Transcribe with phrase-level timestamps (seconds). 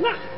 [0.00, 0.37] 那、啊。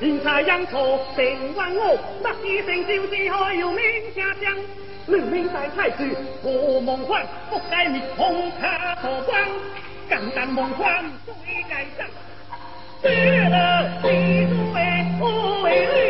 [0.00, 3.80] 人才养错，成万恶，那一生就是还有名
[4.14, 4.56] 下将。
[5.06, 6.08] 人民在太子，
[6.42, 9.38] 无梦幻，不该你红卡破光。
[10.08, 11.34] 刚刚梦幻最
[11.68, 12.08] 该上，
[13.02, 13.08] 绝
[13.48, 16.09] 了你都为不为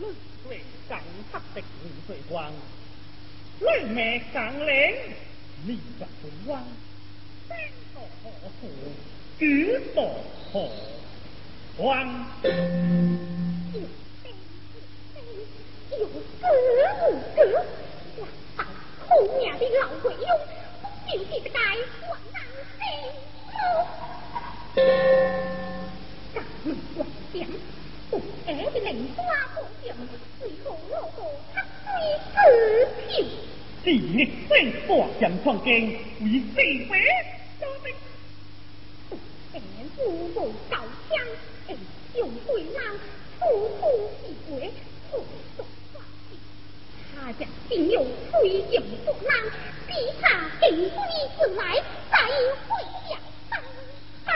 [0.00, 0.14] Lời
[0.44, 1.02] khuyên chẳng
[1.32, 1.62] khác gì
[9.38, 10.70] 举所何
[11.76, 12.26] 光
[24.74, 25.55] ？thank you
[35.42, 35.90] 创建为
[36.54, 36.56] 四
[36.88, 36.90] 百
[37.60, 37.86] 多兵，
[39.52, 40.36] 今年五步
[40.68, 40.76] 高
[41.08, 41.10] 枪，
[42.16, 42.78] 用对郎
[43.38, 43.40] 夫
[43.80, 43.82] 妇
[44.26, 44.70] 一回，
[45.10, 45.12] 速
[45.56, 45.58] 速
[45.92, 46.04] 发起。
[47.14, 49.30] 他将今有推进不难，
[49.86, 50.24] 逼他
[50.60, 50.98] 定规
[51.38, 51.62] 自来，
[52.10, 52.16] 再
[52.66, 52.68] 会
[53.08, 53.10] 下
[53.50, 53.54] 当
[54.24, 54.34] 当。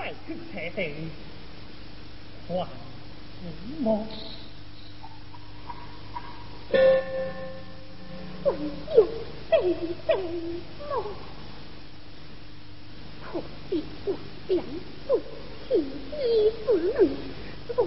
[0.00, 1.10] 再去拆定，
[2.48, 2.66] 还什
[3.80, 4.06] 么？
[8.42, 8.50] 还
[8.96, 9.06] 有。
[9.50, 9.74] 飞
[10.06, 10.14] 飞
[10.78, 10.88] 梦，
[13.20, 14.08] 可惜我
[14.48, 14.64] 两
[15.06, 15.08] 不
[15.68, 16.16] 弃一
[16.64, 16.66] 子
[16.98, 17.00] 女，
[17.76, 17.78] 我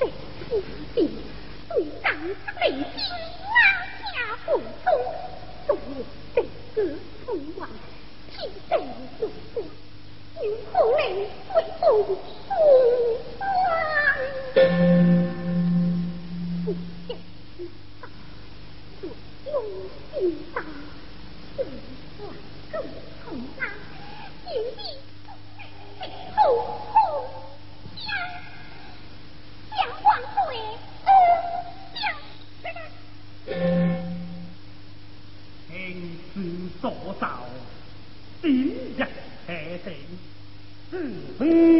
[0.00, 0.02] 在
[0.40, 0.42] 此
[0.94, 0.96] 地
[1.68, 1.72] 对
[2.02, 2.80] 长雷兵
[3.46, 3.54] 拉
[4.00, 4.10] 下
[4.46, 4.88] 不忠，
[5.68, 5.78] 昨日
[6.34, 6.36] 被
[6.74, 6.76] 哥
[7.26, 7.68] 封王，
[8.32, 8.34] 替
[8.68, 8.72] 贼
[9.20, 9.39] 入关，今后来
[11.10, 11.26] 为
[11.80, 12.16] 父封
[40.90, 40.98] 是
[41.38, 41.79] 非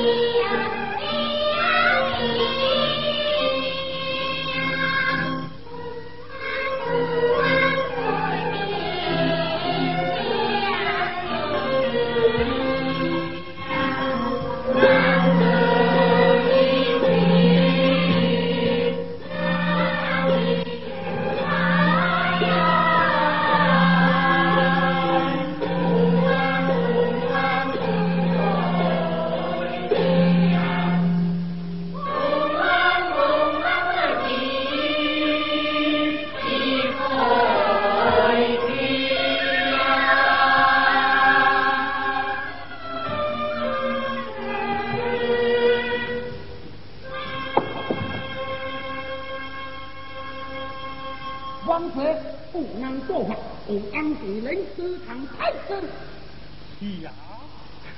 [0.00, 0.37] Thank you.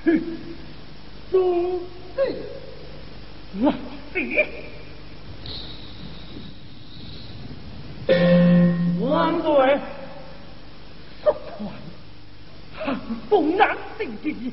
[0.04, 0.20] 哼，
[1.30, 1.80] 中
[2.16, 2.34] 队，
[3.60, 3.72] 我
[4.14, 4.34] 第一。
[8.98, 9.78] 中队，
[11.22, 14.52] 速度快，行风难敌的，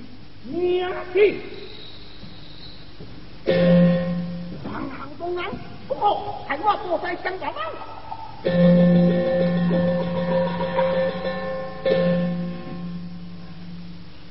[0.52, 1.42] 娘希。
[3.46, 3.50] 行
[4.66, 5.46] 行，工人
[5.88, 7.54] 不好，系我做晒乡家佬。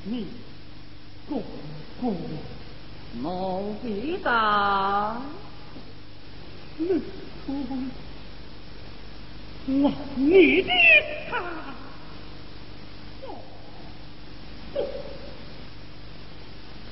[0.04, 0.26] 你。
[1.28, 1.42] 公
[2.00, 2.16] 公
[3.20, 5.20] 孟必达，
[6.76, 6.86] 你
[7.44, 7.52] 出，
[9.66, 10.70] 我你的
[11.28, 11.38] 他，
[13.26, 13.26] 哦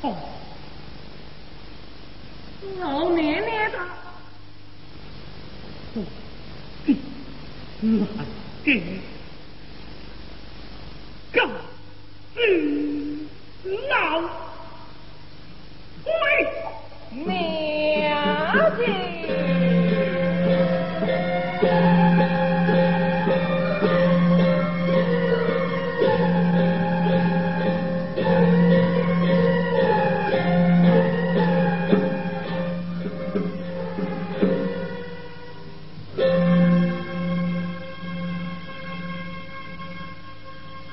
[0.02, 0.04] 哦，
[2.80, 3.78] 老奶奶的，
[5.94, 5.96] 我
[6.84, 6.96] 的
[7.80, 7.92] 难
[8.64, 8.66] 的，
[11.32, 11.48] 干
[12.34, 12.73] 死。